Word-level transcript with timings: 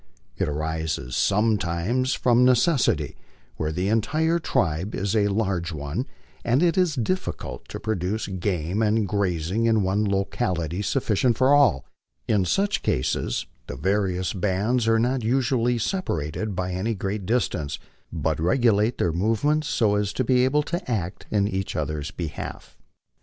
It 0.35 0.49
arises 0.49 1.15
sometimes 1.15 2.15
from 2.15 2.43
necessity, 2.43 3.15
where 3.57 3.71
the 3.71 3.87
entire 3.87 4.39
tribe 4.39 4.95
is 4.95 5.15
a 5.15 5.27
large 5.27 5.71
one, 5.71 6.07
and 6.43 6.63
it 6.63 6.75
is 6.75 6.95
difficult 6.95 7.69
to 7.69 7.79
procure 7.79 8.17
game 8.39 8.81
and 8.81 9.07
grazing 9.07 9.67
in 9.67 9.83
one 9.83 10.03
locality 10.03 10.81
sufficient 10.81 11.37
for 11.37 11.53
all. 11.53 11.85
In 12.27 12.45
such 12.45 12.81
cases 12.81 13.45
the 13.67 13.75
various 13.75 14.33
bands 14.33 14.87
are 14.87 14.97
not 14.97 15.23
usually 15.23 15.77
separated 15.77 16.55
by 16.55 16.71
any 16.71 16.95
great 16.95 17.27
distance, 17.27 17.77
but 18.11 18.39
regulate 18.39 18.97
their 18.97 19.13
movements 19.13 19.67
so 19.67 19.93
as 19.93 20.13
to 20.13 20.23
be 20.23 20.43
able 20.43 20.63
to 20.63 20.91
act 20.91 21.27
in 21.29 21.47
each 21.47 21.75
other's 21.75 22.09
behalf. 22.09 22.75